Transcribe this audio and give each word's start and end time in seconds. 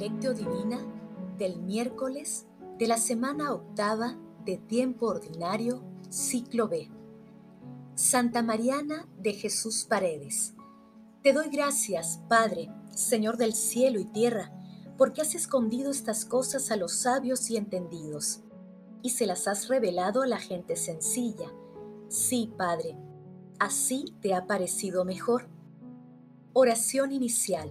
Lectio 0.00 0.32
Divina 0.32 0.78
del 1.36 1.60
miércoles 1.60 2.46
de 2.78 2.86
la 2.88 2.96
semana 2.96 3.52
octava 3.52 4.16
de 4.46 4.56
tiempo 4.56 5.08
ordinario, 5.08 5.82
ciclo 6.08 6.68
B. 6.68 6.90
Santa 7.96 8.42
Mariana 8.42 9.06
de 9.18 9.34
Jesús 9.34 9.84
Paredes. 9.84 10.54
Te 11.22 11.34
doy 11.34 11.50
gracias, 11.50 12.22
Padre, 12.30 12.70
Señor 12.94 13.36
del 13.36 13.52
cielo 13.52 14.00
y 14.00 14.06
tierra, 14.06 14.50
porque 14.96 15.20
has 15.20 15.34
escondido 15.34 15.90
estas 15.90 16.24
cosas 16.24 16.70
a 16.70 16.76
los 16.76 16.92
sabios 16.94 17.50
y 17.50 17.58
entendidos, 17.58 18.40
y 19.02 19.10
se 19.10 19.26
las 19.26 19.46
has 19.48 19.68
revelado 19.68 20.22
a 20.22 20.26
la 20.26 20.38
gente 20.38 20.76
sencilla. 20.76 21.52
Sí, 22.08 22.50
Padre, 22.56 22.96
así 23.58 24.14
te 24.22 24.32
ha 24.32 24.46
parecido 24.46 25.04
mejor. 25.04 25.50
Oración 26.54 27.12
inicial. 27.12 27.70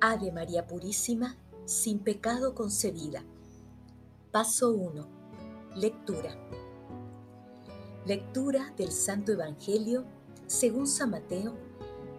Ave 0.00 0.30
María 0.30 0.64
Purísima, 0.64 1.36
sin 1.64 1.98
pecado 1.98 2.54
concebida. 2.54 3.24
Paso 4.30 4.70
1. 4.70 5.08
Lectura. 5.74 6.36
Lectura 8.06 8.72
del 8.76 8.92
Santo 8.92 9.32
Evangelio 9.32 10.04
según 10.46 10.86
San 10.86 11.10
Mateo, 11.10 11.56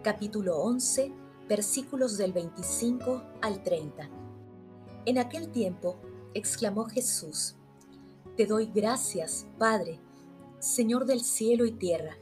capítulo 0.02 0.58
11, 0.58 1.10
versículos 1.48 2.18
del 2.18 2.34
25 2.34 3.22
al 3.40 3.62
30. 3.62 4.10
En 5.06 5.16
aquel 5.16 5.48
tiempo 5.48 5.96
exclamó 6.34 6.84
Jesús, 6.84 7.56
Te 8.36 8.44
doy 8.44 8.66
gracias, 8.66 9.46
Padre, 9.58 9.98
Señor 10.58 11.06
del 11.06 11.22
cielo 11.22 11.64
y 11.64 11.72
tierra, 11.72 12.18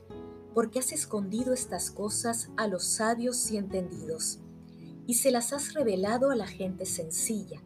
porque 0.55 0.79
has 0.79 0.93
escondido 0.93 1.53
estas 1.53 1.91
cosas 1.91 2.49
a 2.57 2.69
los 2.69 2.85
sabios 2.85 3.51
y 3.51 3.57
entendidos 3.57 4.39
y 5.09 5.15
se 5.15 5.31
las 5.31 5.55
has 5.55 5.73
revelado 5.73 6.31
a 6.31 6.37
la 6.37 6.47
gente 6.47 6.85
sencilla. 6.85 7.63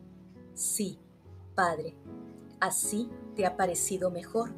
Sí, 0.54 1.00
Padre, 1.56 1.96
así 2.60 3.10
te 3.34 3.44
ha 3.44 3.56
parecido 3.56 4.12
mejor. 4.12 4.54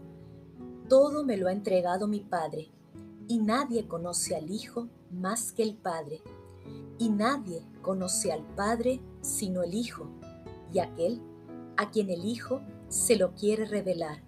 Todo 0.87 1.25
me 1.25 1.39
lo 1.39 1.49
ha 1.49 1.53
entregado 1.53 2.07
mi 2.07 2.21
Padre, 2.21 2.71
y 3.27 3.39
nadie 3.39 3.89
conoce 3.89 4.37
al 4.37 4.51
Hijo 4.51 4.89
más 5.11 5.51
que 5.53 5.63
el 5.63 5.77
Padre, 5.77 6.21
y 6.99 7.09
nadie 7.09 7.67
conoce 7.81 8.33
al 8.33 8.45
Padre 8.55 9.01
sino 9.23 9.63
el 9.63 9.73
Hijo, 9.73 10.11
y 10.71 10.81
aquel 10.81 11.23
a 11.79 11.91
quien 11.91 12.11
el 12.11 12.27
Hijo 12.27 12.61
se 12.89 13.17
lo 13.17 13.35
quiere 13.35 13.65
revelar. 13.65 14.23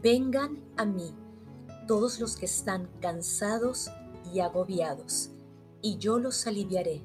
Vengan 0.00 0.62
a 0.76 0.84
mí 0.84 1.12
todos 1.88 2.20
los 2.20 2.36
que 2.36 2.46
están 2.46 2.88
cansados 3.00 3.90
y 4.32 4.38
agobiados, 4.38 5.30
y 5.82 5.98
yo 5.98 6.20
los 6.20 6.46
aliviaré 6.46 7.02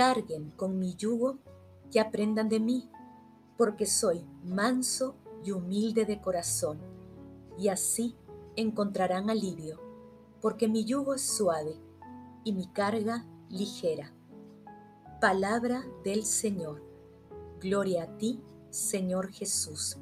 carguen 0.00 0.50
con 0.52 0.78
mi 0.78 0.94
yugo 0.94 1.40
y 1.92 1.98
aprendan 1.98 2.48
de 2.48 2.58
mí, 2.58 2.88
porque 3.58 3.84
soy 3.84 4.24
manso 4.42 5.14
y 5.44 5.50
humilde 5.50 6.06
de 6.06 6.22
corazón, 6.22 6.80
y 7.58 7.68
así 7.68 8.16
encontrarán 8.56 9.28
alivio, 9.28 9.78
porque 10.40 10.68
mi 10.68 10.86
yugo 10.86 11.12
es 11.12 11.20
suave 11.20 11.76
y 12.44 12.54
mi 12.54 12.66
carga 12.68 13.26
ligera. 13.50 14.14
Palabra 15.20 15.84
del 16.02 16.24
Señor. 16.24 16.82
Gloria 17.60 18.04
a 18.04 18.16
ti, 18.16 18.42
Señor 18.70 19.30
Jesús. 19.30 19.98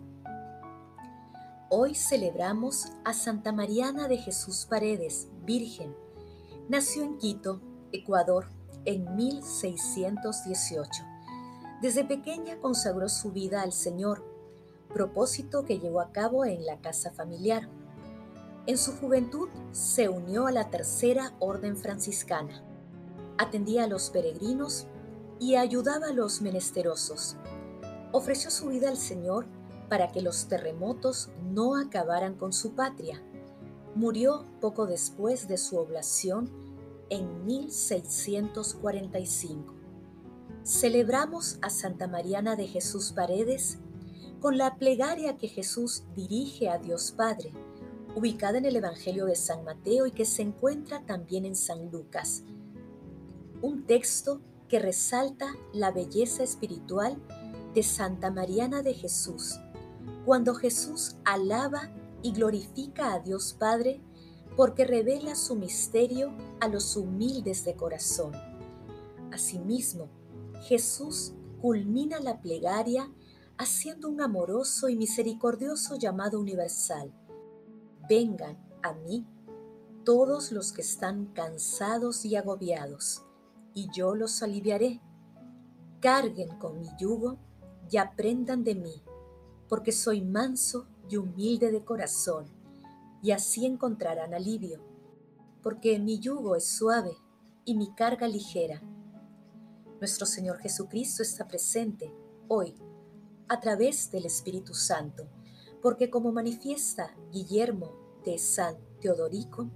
Hoy 1.70 1.96
celebramos 1.96 2.86
a 3.04 3.12
Santa 3.12 3.50
Mariana 3.50 4.06
de 4.06 4.18
Jesús 4.18 4.64
Paredes, 4.70 5.28
Virgen. 5.44 5.92
Nació 6.68 7.02
en 7.02 7.18
Quito, 7.18 7.60
Ecuador, 7.90 8.56
en 8.88 9.14
1618. 9.16 11.04
Desde 11.82 12.04
pequeña 12.06 12.58
consagró 12.58 13.10
su 13.10 13.32
vida 13.32 13.60
al 13.60 13.74
Señor, 13.74 14.24
propósito 14.94 15.66
que 15.66 15.78
llevó 15.78 16.00
a 16.00 16.10
cabo 16.10 16.46
en 16.46 16.64
la 16.64 16.80
casa 16.80 17.12
familiar. 17.12 17.68
En 18.66 18.78
su 18.78 18.96
juventud 18.96 19.50
se 19.72 20.08
unió 20.08 20.46
a 20.46 20.52
la 20.52 20.70
Tercera 20.70 21.34
Orden 21.38 21.76
Franciscana. 21.76 22.64
Atendía 23.36 23.84
a 23.84 23.88
los 23.88 24.08
peregrinos 24.08 24.86
y 25.38 25.56
ayudaba 25.56 26.06
a 26.06 26.12
los 26.14 26.40
menesterosos. 26.40 27.36
Ofreció 28.12 28.50
su 28.50 28.68
vida 28.68 28.88
al 28.88 28.96
Señor 28.96 29.44
para 29.90 30.08
que 30.08 30.22
los 30.22 30.48
terremotos 30.48 31.28
no 31.42 31.76
acabaran 31.76 32.36
con 32.36 32.54
su 32.54 32.74
patria. 32.74 33.22
Murió 33.94 34.46
poco 34.62 34.86
después 34.86 35.46
de 35.46 35.58
su 35.58 35.76
oblación 35.76 36.67
en 37.10 37.46
1645. 37.46 39.74
Celebramos 40.64 41.58
a 41.62 41.70
Santa 41.70 42.08
Mariana 42.08 42.56
de 42.56 42.66
Jesús 42.66 43.12
Paredes 43.12 43.78
con 44.40 44.58
la 44.58 44.76
plegaria 44.76 45.36
que 45.36 45.48
Jesús 45.48 46.04
dirige 46.14 46.68
a 46.68 46.78
Dios 46.78 47.12
Padre, 47.12 47.52
ubicada 48.14 48.58
en 48.58 48.66
el 48.66 48.76
Evangelio 48.76 49.26
de 49.26 49.34
San 49.34 49.64
Mateo 49.64 50.06
y 50.06 50.12
que 50.12 50.24
se 50.24 50.42
encuentra 50.42 51.04
también 51.06 51.44
en 51.44 51.56
San 51.56 51.90
Lucas. 51.90 52.44
Un 53.62 53.84
texto 53.86 54.40
que 54.68 54.78
resalta 54.78 55.56
la 55.72 55.90
belleza 55.90 56.44
espiritual 56.44 57.20
de 57.74 57.82
Santa 57.82 58.30
Mariana 58.30 58.82
de 58.82 58.94
Jesús, 58.94 59.58
cuando 60.24 60.54
Jesús 60.54 61.16
alaba 61.24 61.90
y 62.22 62.32
glorifica 62.32 63.14
a 63.14 63.20
Dios 63.20 63.56
Padre 63.58 64.00
porque 64.58 64.84
revela 64.84 65.36
su 65.36 65.54
misterio 65.54 66.32
a 66.58 66.66
los 66.66 66.96
humildes 66.96 67.64
de 67.64 67.76
corazón. 67.76 68.32
Asimismo, 69.30 70.08
Jesús 70.62 71.32
culmina 71.62 72.18
la 72.18 72.40
plegaria 72.40 73.08
haciendo 73.56 74.08
un 74.08 74.20
amoroso 74.20 74.88
y 74.88 74.96
misericordioso 74.96 75.96
llamado 75.96 76.40
universal. 76.40 77.12
Vengan 78.08 78.58
a 78.82 78.94
mí 78.94 79.24
todos 80.04 80.50
los 80.50 80.72
que 80.72 80.80
están 80.80 81.26
cansados 81.26 82.24
y 82.24 82.34
agobiados, 82.34 83.22
y 83.74 83.88
yo 83.94 84.16
los 84.16 84.42
aliviaré. 84.42 85.00
Carguen 86.00 86.58
con 86.58 86.80
mi 86.80 86.88
yugo 86.98 87.38
y 87.92 87.98
aprendan 87.98 88.64
de 88.64 88.74
mí, 88.74 89.04
porque 89.68 89.92
soy 89.92 90.20
manso 90.20 90.88
y 91.08 91.16
humilde 91.16 91.70
de 91.70 91.84
corazón 91.84 92.57
y 93.22 93.32
así 93.32 93.66
encontrarán 93.66 94.34
alivio, 94.34 94.82
porque 95.62 95.98
mi 95.98 96.18
yugo 96.18 96.56
es 96.56 96.66
suave 96.66 97.16
y 97.64 97.74
mi 97.74 97.92
carga 97.94 98.28
ligera. 98.28 98.82
Nuestro 100.00 100.26
Señor 100.26 100.58
Jesucristo 100.58 101.22
está 101.22 101.48
presente 101.48 102.12
hoy 102.48 102.74
a 103.48 103.60
través 103.60 104.10
del 104.10 104.26
Espíritu 104.26 104.74
Santo, 104.74 105.28
porque 105.82 106.10
como 106.10 106.32
manifiesta 106.32 107.16
Guillermo 107.32 107.92
de 108.24 108.38
San 108.38 108.76
Teodorico, 109.00 109.70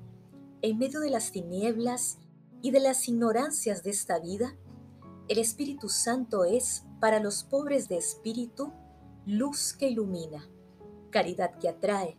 en 0.62 0.78
medio 0.78 1.00
de 1.00 1.10
las 1.10 1.32
tinieblas 1.32 2.18
y 2.60 2.70
de 2.70 2.80
las 2.80 3.08
ignorancias 3.08 3.82
de 3.82 3.90
esta 3.90 4.18
vida, 4.20 4.56
el 5.28 5.38
Espíritu 5.38 5.88
Santo 5.88 6.44
es 6.44 6.84
para 7.00 7.18
los 7.18 7.42
pobres 7.42 7.88
de 7.88 7.96
espíritu 7.96 8.72
luz 9.26 9.72
que 9.72 9.88
ilumina, 9.88 10.48
caridad 11.10 11.58
que 11.58 11.68
atrae, 11.68 12.16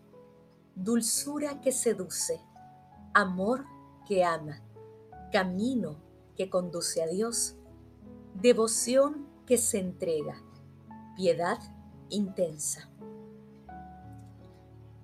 dulzura 0.76 1.62
que 1.62 1.72
seduce, 1.72 2.42
amor 3.14 3.66
que 4.08 4.24
ama, 4.24 4.62
camino 5.32 5.98
que 6.36 6.50
conduce 6.50 7.04
a 7.04 7.08
Dios, 7.08 7.56
devoción 8.34 9.28
que 9.46 9.58
se 9.58 9.80
entrega, 9.80 10.42
piedad 11.16 11.60
intensa. 12.10 12.90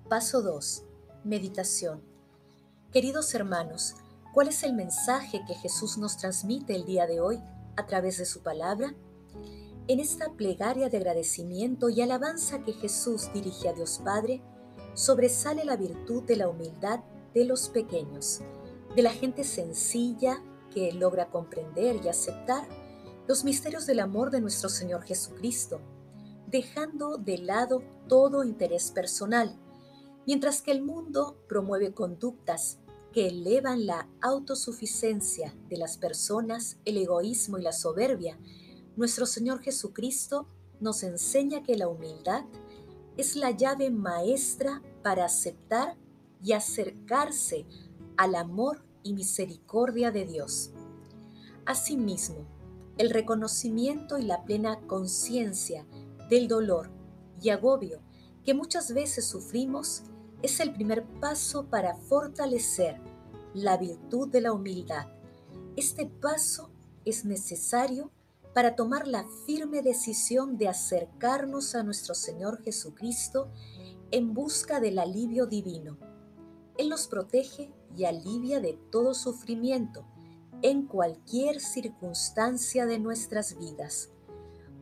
Paso 0.10 0.42
2. 0.42 0.83
Meditación. 1.24 2.01
Queridos 2.92 3.36
hermanos, 3.36 3.95
¿cuál 4.33 4.48
es 4.48 4.63
el 4.63 4.74
mensaje 4.74 5.44
que 5.45 5.54
Jesús 5.54 6.00
nos 6.00 6.18
transmite 6.18 6.75
el 6.75 6.86
día 6.86 7.06
de 7.06 7.19
hoy 7.19 7.39
a 7.77 7.86
través 7.86 8.18
de 8.18 8.25
su 8.25 8.42
palabra? 8.42 8.95
En 9.88 10.00
esta 10.00 10.33
plegaria 10.33 10.89
de 10.89 10.98
agradecimiento 10.98 11.89
y 11.89 12.01
alabanza 12.01 12.63
que 12.63 12.74
Jesús 12.74 13.31
dirige 13.33 13.69
a 13.69 13.74
Dios 13.74 14.01
Padre, 14.04 14.42
sobresale 15.00 15.63
la 15.63 15.78
virtud 15.78 16.24
de 16.24 16.36
la 16.36 16.50
humildad 16.50 17.00
de 17.34 17.46
los 17.46 17.69
pequeños, 17.69 18.42
de 18.98 19.01
la 19.01 19.12
gente 19.12 19.46
sencilla 19.46 20.44
que 20.74 20.92
logra 20.92 21.30
comprender 21.30 22.01
y 22.04 22.10
aceptar 22.10 22.68
los 23.25 23.46
misterios 23.46 23.86
del 23.86 24.01
amor 24.01 24.30
de 24.30 24.42
nuestro 24.42 24.68
Señor 24.68 25.04
Jesucristo, 25.04 25.80
dejando 26.48 27.16
de 27.16 27.38
lado 27.38 27.81
todo 28.10 28.44
interés 28.44 28.92
personal, 28.92 29.57
mientras 30.28 30.62
que 30.62 30.72
el 30.72 30.81
mundo 30.81 31.38
promueve 31.48 31.94
conductas 31.94 32.80
que 33.13 33.30
elevan 33.30 33.86
la 33.86 34.10
autosuficiencia 34.19 35.56
de 35.69 35.78
las 35.78 35.98
personas, 35.98 36.78
el 36.84 36.98
egoísmo 36.98 37.57
y 37.57 37.62
la 37.62 37.72
soberbia, 37.72 38.38
nuestro 38.98 39.25
Señor 39.25 39.62
Jesucristo 39.62 40.46
nos 40.81 41.04
enseña 41.04 41.63
que 41.63 41.78
la 41.78 41.88
humildad 41.88 42.44
es 43.16 43.38
la 43.38 43.51
llave 43.51 43.92
maestra 43.92 44.81
para 45.01 45.25
aceptar 45.25 45.98
y 46.44 46.54
acercarse 46.54 47.66
al 48.18 48.36
amor 48.36 48.84
y 49.04 49.13
misericordia 49.13 50.12
de 50.12 50.25
Dios. 50.25 50.72
Asimismo, 51.66 52.46
el 52.98 53.10
reconocimiento 53.10 54.18
y 54.18 54.24
la 54.24 54.44
plena 54.44 54.80
conciencia 54.88 55.86
del 56.30 56.48
dolor 56.48 56.90
y 57.42 57.50
agobio 57.50 58.01
que 58.44 58.54
muchas 58.54 58.94
veces 58.94 59.25
sufrimos 59.25 60.04
es 60.42 60.60
el 60.60 60.74
primer 60.74 61.06
paso 61.19 61.66
para 61.66 61.96
fortalecer 61.96 63.00
la 63.54 63.78
virtud 63.78 64.30
de 64.30 64.42
la 64.42 64.54
humildad. 64.54 65.07
Este 65.75 66.06
paso 66.06 66.69
es 67.06 67.25
necesario 67.25 68.12
para 68.54 68.75
tomar 68.75 69.07
la 69.07 69.25
firme 69.46 69.81
decisión 69.81 70.57
de 70.57 70.68
acercarnos 70.68 71.75
a 71.75 71.84
nuestro 71.84 72.16
Señor 72.16 72.62
Jesucristo 72.63 73.50
en 74.11 74.33
busca 74.33 74.79
del 74.79 75.00
alivio 75.00 75.45
divino. 75.45 75.97
Él 76.77 76.89
nos 76.89 77.07
protege 77.07 77.73
y 77.95 78.06
alivia 78.06 78.59
de 78.59 78.79
todo 78.91 79.13
sufrimiento 79.13 80.06
en 80.61 80.85
cualquier 80.85 81.59
circunstancia 81.59 82.85
de 82.85 83.00
nuestras 83.00 83.57
vidas. 83.57 84.09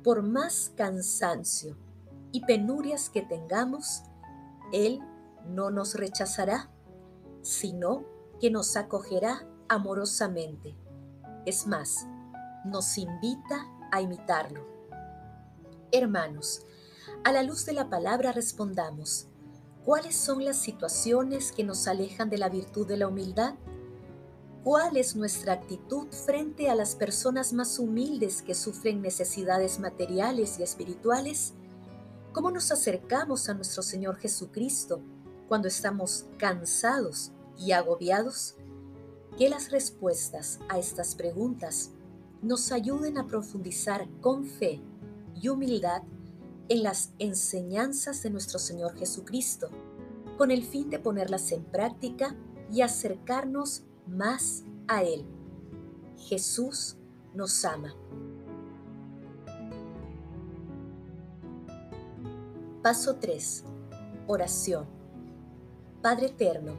Por 0.03 0.24
más 0.24 0.71
cansancio 0.75 1.77
y 2.31 2.45
penurias 2.45 3.09
que 3.09 3.21
tengamos, 3.21 4.03
Él 4.71 5.00
no 5.47 5.69
nos 5.69 5.95
rechazará, 5.95 6.69
sino 7.41 8.06
que 8.39 8.51
nos 8.51 8.75
acogerá 8.75 9.47
amorosamente. 9.69 10.75
Es 11.45 11.68
más, 11.68 12.07
nos 12.65 12.97
invita 12.97 13.68
a 13.91 14.01
imitarlo. 14.01 14.65
Hermanos, 15.91 16.62
a 17.24 17.31
la 17.31 17.44
luz 17.44 17.66
de 17.66 17.74
la 17.74 17.90
palabra 17.90 18.31
respondamos, 18.31 19.28
¿cuáles 19.84 20.16
son 20.16 20.46
las 20.46 20.58
situaciones 20.58 21.52
que 21.52 21.64
nos 21.64 21.88
alejan 21.88 22.30
de 22.30 22.38
la 22.38 22.50
virtud 22.50 22.88
de 22.88 22.98
la 22.98 23.08
humildad? 23.08 23.56
¿Cuál 24.64 24.98
es 24.98 25.16
nuestra 25.16 25.54
actitud 25.54 26.08
frente 26.08 26.69
a 26.69 26.75
las 26.75 26.96
personas 26.96 27.54
más 27.54 27.80
humildes 27.80 28.42
que 28.42 28.54
sufren 28.54 29.02
necesidades 29.02 29.80
materiales 29.80 30.60
y 30.60 30.64
espirituales? 30.64 31.54
¿Cómo 32.34 32.52
nos 32.52 32.72
acercamos 32.72 33.50
a 33.50 33.54
nuestro 33.54 33.81
Señor 33.81 34.18
Jesucristo 34.18 35.02
cuando 35.48 35.68
estamos 35.68 36.25
cansados 36.38 37.31
y 37.58 37.72
agobiados? 37.72 38.56
Que 39.38 39.50
las 39.50 39.72
respuestas 39.72 40.60
a 40.69 40.80
estas 40.80 41.16
preguntas 41.16 41.92
nos 42.42 42.72
ayuden 42.72 43.18
a 43.18 43.25
profundizar 43.25 44.08
con 44.22 44.46
fe 44.46 44.81
y 45.34 45.48
humildad 45.48 46.04
en 46.69 46.84
las 46.84 47.12
enseñanzas 47.19 48.24
de 48.24 48.30
nuestro 48.30 48.60
Señor 48.60 48.96
Jesucristo, 48.98 49.69
con 50.38 50.52
el 50.52 50.64
fin 50.64 50.90
de 50.90 51.00
ponerlas 51.00 51.52
en 51.52 51.64
práctica 51.64 52.36
y 52.72 52.81
acercarnos 52.81 53.84
más 54.08 54.64
a 54.88 55.04
Él. 55.04 55.25
Jesús 56.18 56.98
nos 57.34 57.64
ama. 57.66 57.96
Paso 62.81 63.16
3. 63.16 63.64
Oración. 64.28 64.86
Padre 66.02 66.28
Eterno, 66.28 66.78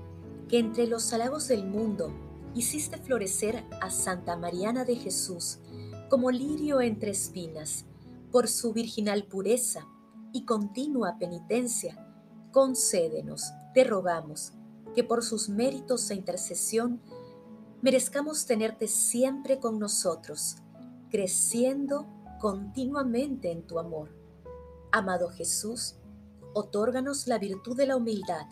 que 0.49 0.59
entre 0.59 0.87
los 0.87 1.13
halagos 1.13 1.49
del 1.49 1.67
mundo 1.67 2.13
hiciste 2.55 2.99
florecer 2.99 3.65
a 3.81 3.91
Santa 3.91 4.37
Mariana 4.37 4.85
de 4.85 4.97
Jesús 4.97 5.59
como 6.09 6.31
lirio 6.31 6.81
entre 6.81 7.11
espinas, 7.11 7.85
por 8.31 8.49
su 8.49 8.73
virginal 8.73 9.25
pureza 9.25 9.87
y 10.33 10.45
continua 10.45 11.17
penitencia, 11.19 12.07
concédenos, 12.53 13.53
te 13.75 13.85
rogamos, 13.85 14.53
que 14.95 15.05
por 15.05 15.23
sus 15.23 15.49
méritos 15.49 16.11
e 16.11 16.15
intercesión 16.15 17.01
merezcamos 17.83 18.47
tenerte 18.47 18.89
siempre 18.89 19.59
con 19.59 19.79
nosotros, 19.79 20.57
creciendo 21.11 22.07
continuamente 22.41 23.51
en 23.51 23.67
tu 23.67 23.79
amor. 23.79 24.11
Amado 24.93 25.29
Jesús, 25.29 25.97
otórganos 26.55 27.27
la 27.27 27.39
virtud 27.39 27.77
de 27.77 27.87
la 27.87 27.97
humildad 27.97 28.47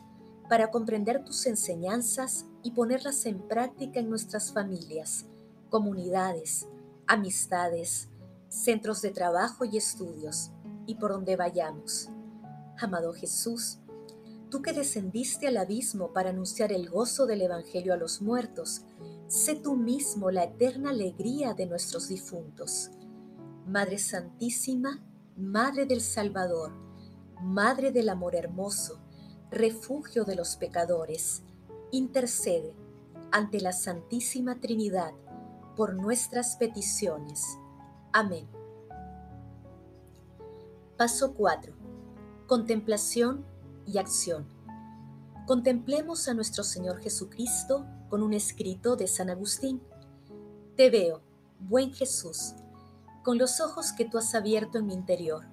para 0.49 0.71
comprender 0.71 1.25
tus 1.25 1.47
enseñanzas 1.47 2.47
y 2.63 2.73
ponerlas 2.73 3.27
en 3.27 3.41
práctica 3.49 4.01
en 4.01 4.09
nuestras 4.09 4.53
familias, 4.53 5.27
comunidades, 5.71 6.69
amistades, 7.07 8.09
centros 8.57 9.03
de 9.03 9.11
trabajo 9.11 9.65
y 9.65 9.77
estudios, 9.77 10.51
y 10.87 10.95
por 10.95 11.13
donde 11.13 11.37
vayamos. 11.37 12.09
Amado 12.79 13.13
Jesús, 13.13 13.79
tú 14.51 14.63
que 14.63 14.73
descendiste 14.73 15.47
al 15.47 15.59
abismo 15.59 16.13
para 16.13 16.31
anunciar 16.31 16.73
el 16.73 16.89
gozo 16.89 17.27
del 17.27 17.43
Evangelio 17.43 17.93
a 17.93 17.99
los 17.99 18.23
muertos, 18.23 18.83
sé 19.27 19.57
tú 19.57 19.77
mismo 19.77 20.31
la 20.31 20.45
eterna 20.45 20.91
alegría 20.91 21.53
de 21.53 21.67
nuestros 21.67 22.09
difuntos. 22.09 22.91
Madre 23.67 23.99
Santísima, 23.99 25.03
Madre 25.37 25.85
del 25.85 26.01
Salvador, 26.01 26.73
Madre 27.43 27.93
del 27.93 28.09
Amor 28.09 28.35
Hermoso, 28.35 29.01
refugio 29.51 30.25
de 30.25 30.35
los 30.35 30.57
pecadores, 30.57 31.43
intercede 31.91 32.75
ante 33.33 33.61
la 33.61 33.73
Santísima 33.73 34.61
Trinidad 34.61 35.13
por 35.77 35.95
nuestras 35.95 36.57
peticiones. 36.57 37.59
Amén. 38.17 38.49
Paso 40.97 41.35
4. 41.35 41.75
Contemplación 42.47 43.45
y 43.87 43.99
acción. 43.99 44.47
Contemplemos 45.47 46.27
a 46.27 46.33
nuestro 46.33 46.65
Señor 46.65 46.99
Jesucristo 47.03 47.85
con 48.09 48.23
un 48.23 48.33
escrito 48.33 48.97
de 48.97 49.07
San 49.07 49.29
Agustín. 49.29 49.83
Te 50.77 50.89
veo, 50.89 51.21
buen 51.61 51.93
Jesús, 51.93 52.55
con 53.23 53.37
los 53.37 53.61
ojos 53.61 53.93
que 53.93 54.07
tú 54.07 54.17
has 54.17 54.35
abierto 54.35 54.79
en 54.79 54.87
mi 54.87 54.95
interior. 54.95 55.45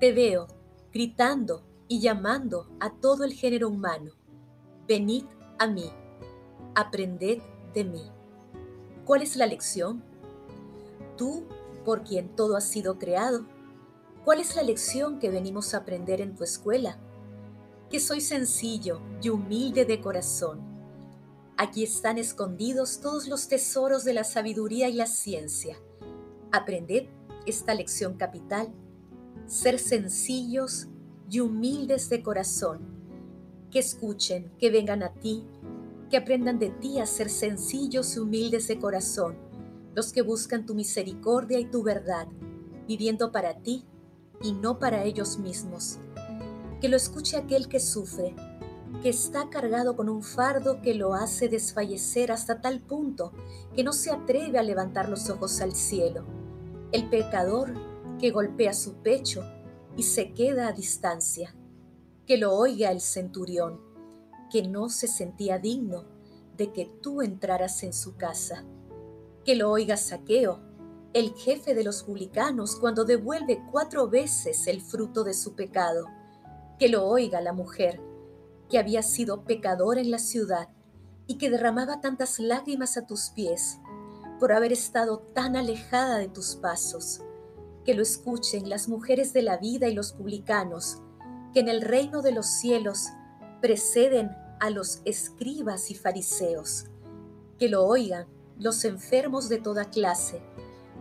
Te 0.00 0.12
veo 0.12 0.48
gritando 0.92 1.62
y 1.86 2.00
llamando 2.00 2.66
a 2.80 2.90
todo 2.90 3.22
el 3.22 3.34
género 3.34 3.68
humano, 3.68 4.10
venid 4.88 5.26
a 5.60 5.68
mí, 5.68 5.92
aprended 6.74 7.40
de 7.72 7.84
mí. 7.84 8.10
¿Cuál 9.04 9.22
es 9.22 9.36
la 9.36 9.46
lección? 9.46 10.02
Tú, 11.16 11.46
por 11.84 12.02
quien 12.02 12.34
todo 12.34 12.56
ha 12.56 12.60
sido 12.60 12.98
creado, 12.98 13.46
¿cuál 14.24 14.40
es 14.40 14.56
la 14.56 14.62
lección 14.62 15.18
que 15.18 15.30
venimos 15.30 15.74
a 15.74 15.78
aprender 15.78 16.20
en 16.20 16.34
tu 16.34 16.44
escuela? 16.44 16.98
Que 17.90 18.00
soy 18.00 18.20
sencillo 18.20 19.00
y 19.22 19.28
humilde 19.28 19.84
de 19.84 20.00
corazón. 20.00 20.60
Aquí 21.56 21.84
están 21.84 22.18
escondidos 22.18 23.00
todos 23.00 23.28
los 23.28 23.46
tesoros 23.48 24.04
de 24.04 24.14
la 24.14 24.24
sabiduría 24.24 24.88
y 24.88 24.94
la 24.94 25.06
ciencia. 25.06 25.76
Aprended 26.50 27.06
esta 27.46 27.74
lección 27.74 28.14
capital, 28.14 28.72
ser 29.46 29.78
sencillos 29.78 30.88
y 31.30 31.40
humildes 31.40 32.08
de 32.08 32.22
corazón, 32.22 32.80
que 33.70 33.78
escuchen, 33.78 34.52
que 34.58 34.70
vengan 34.70 35.02
a 35.02 35.12
ti, 35.12 35.44
que 36.10 36.16
aprendan 36.16 36.58
de 36.58 36.70
ti 36.70 36.98
a 36.98 37.06
ser 37.06 37.28
sencillos 37.28 38.16
y 38.16 38.20
humildes 38.20 38.68
de 38.68 38.78
corazón, 38.78 39.36
los 39.94 40.12
que 40.12 40.22
buscan 40.22 40.66
tu 40.66 40.74
misericordia 40.74 41.58
y 41.58 41.66
tu 41.66 41.82
verdad, 41.82 42.28
viviendo 42.86 43.32
para 43.32 43.54
ti 43.54 43.84
y 44.42 44.52
no 44.52 44.78
para 44.78 45.04
ellos 45.04 45.38
mismos. 45.38 45.98
Que 46.80 46.88
lo 46.88 46.96
escuche 46.96 47.36
aquel 47.36 47.68
que 47.68 47.80
sufre, 47.80 48.34
que 49.02 49.08
está 49.08 49.48
cargado 49.50 49.96
con 49.96 50.08
un 50.08 50.22
fardo 50.22 50.80
que 50.80 50.94
lo 50.94 51.14
hace 51.14 51.48
desfallecer 51.48 52.32
hasta 52.32 52.60
tal 52.60 52.80
punto 52.80 53.32
que 53.74 53.84
no 53.84 53.92
se 53.92 54.10
atreve 54.10 54.58
a 54.58 54.62
levantar 54.62 55.08
los 55.08 55.30
ojos 55.30 55.60
al 55.60 55.74
cielo. 55.74 56.24
El 56.92 57.08
pecador 57.08 57.74
que 58.18 58.30
golpea 58.30 58.72
su 58.72 58.94
pecho 58.94 59.42
y 59.96 60.04
se 60.04 60.32
queda 60.32 60.68
a 60.68 60.72
distancia. 60.72 61.54
Que 62.26 62.38
lo 62.38 62.54
oiga 62.54 62.90
el 62.90 63.00
centurión, 63.00 63.80
que 64.50 64.62
no 64.66 64.88
se 64.88 65.08
sentía 65.08 65.58
digno 65.58 66.04
de 66.56 66.72
que 66.72 66.86
tú 67.02 67.22
entraras 67.22 67.82
en 67.82 67.92
su 67.92 68.16
casa. 68.16 68.64
Que 69.44 69.56
lo 69.56 69.70
oiga 69.70 69.98
Saqueo, 69.98 70.60
el 71.12 71.34
jefe 71.34 71.74
de 71.74 71.84
los 71.84 72.02
publicanos, 72.02 72.76
cuando 72.76 73.04
devuelve 73.04 73.62
cuatro 73.70 74.08
veces 74.08 74.66
el 74.66 74.80
fruto 74.80 75.22
de 75.22 75.34
su 75.34 75.54
pecado. 75.54 76.06
Que 76.78 76.88
lo 76.88 77.06
oiga 77.06 77.42
la 77.42 77.52
mujer, 77.52 78.00
que 78.70 78.78
había 78.78 79.02
sido 79.02 79.44
pecadora 79.44 80.00
en 80.00 80.10
la 80.10 80.18
ciudad 80.18 80.70
y 81.26 81.36
que 81.36 81.50
derramaba 81.50 82.00
tantas 82.00 82.38
lágrimas 82.38 82.96
a 82.96 83.06
tus 83.06 83.30
pies, 83.30 83.78
por 84.40 84.52
haber 84.52 84.72
estado 84.72 85.18
tan 85.18 85.56
alejada 85.56 86.18
de 86.18 86.28
tus 86.28 86.56
pasos. 86.56 87.20
Que 87.84 87.94
lo 87.94 88.02
escuchen 88.02 88.70
las 88.70 88.88
mujeres 88.88 89.34
de 89.34 89.42
la 89.42 89.58
vida 89.58 89.88
y 89.88 89.94
los 89.94 90.14
publicanos, 90.14 91.02
que 91.52 91.60
en 91.60 91.68
el 91.68 91.82
reino 91.82 92.22
de 92.22 92.32
los 92.32 92.46
cielos 92.46 93.08
preceden 93.60 94.30
a 94.58 94.70
los 94.70 95.02
escribas 95.04 95.90
y 95.90 95.94
fariseos. 95.94 96.86
Que 97.58 97.68
lo 97.68 97.84
oigan 97.84 98.26
los 98.58 98.84
enfermos 98.84 99.48
de 99.48 99.58
toda 99.58 99.86
clase, 99.86 100.40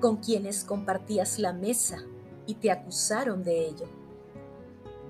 con 0.01 0.17
quienes 0.17 0.63
compartías 0.63 1.39
la 1.39 1.53
mesa 1.53 2.03
y 2.45 2.55
te 2.55 2.71
acusaron 2.71 3.43
de 3.43 3.67
ello. 3.67 3.85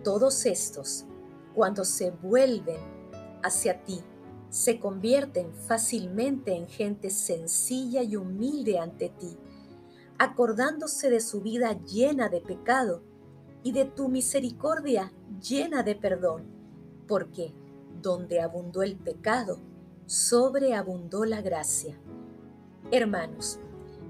Todos 0.04 0.46
estos, 0.46 1.06
cuando 1.56 1.86
se 1.86 2.12
vuelven 2.12 2.80
hacia 3.42 3.84
ti, 3.84 4.02
se 4.50 4.80
convierten 4.80 5.54
fácilmente 5.54 6.56
en 6.56 6.68
gente 6.68 7.10
sencilla 7.10 8.04
y 8.04 8.16
humilde 8.16 8.78
ante 8.78 9.10
ti, 9.10 9.38
acordándose 10.20 11.10
de 11.10 11.22
su 11.22 11.42
vida 11.42 11.74
llena 11.86 12.30
de 12.30 12.42
pecado 12.42 13.02
y 13.64 13.72
de 13.72 13.86
tu 13.86 14.10
misericordia 14.10 15.12
llena 15.42 15.82
de 15.82 15.96
perdón, 15.96 16.44
porque 17.08 17.54
donde 18.02 18.42
abundó 18.42 18.84
el 18.84 18.96
pecado, 18.96 19.60
sobreabundó 20.06 21.26
la 21.26 21.42
gracia. 21.42 21.98
Hermanos, 22.92 23.60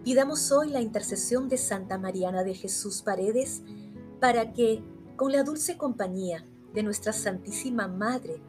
pidamos 0.04 0.52
hoy 0.52 0.70
la 0.70 0.82
intercesión 0.82 1.48
de 1.48 1.58
Santa 1.58 1.98
Mariana 1.98 2.44
de 2.44 2.54
Jesús 2.54 3.02
Paredes 3.02 3.62
para 4.20 4.52
que, 4.54 4.84
con 5.16 5.32
la 5.32 5.44
dulce 5.44 5.78
compañía 5.78 6.46
de 6.74 6.84
nuestra 6.84 7.14
Santísima 7.14 7.88
Madre, 7.88 8.42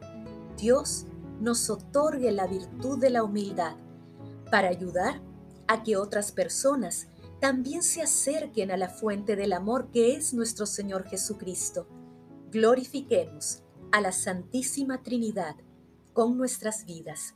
Dios 0.57 1.05
nos 1.39 1.69
otorgue 1.69 2.31
la 2.31 2.47
virtud 2.47 2.99
de 2.99 3.11
la 3.11 3.23
humildad 3.23 3.75
para 4.51 4.69
ayudar 4.69 5.21
a 5.67 5.83
que 5.83 5.95
otras 5.95 6.31
personas 6.31 7.07
también 7.39 7.83
se 7.83 8.01
acerquen 8.01 8.71
a 8.71 8.77
la 8.77 8.89
fuente 8.89 9.35
del 9.35 9.53
amor 9.53 9.91
que 9.91 10.15
es 10.15 10.33
nuestro 10.33 10.65
Señor 10.65 11.05
Jesucristo. 11.07 11.87
Glorifiquemos 12.51 13.63
a 13.91 14.01
la 14.01 14.11
Santísima 14.11 15.03
Trinidad 15.03 15.55
con 16.13 16.37
nuestras 16.37 16.85
vidas. 16.85 17.35